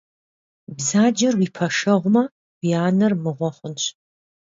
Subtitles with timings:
[0.75, 2.23] Бзаджэр уи пэшэгьумэ
[2.61, 3.83] уи анэр мыгъуэ хъунщ.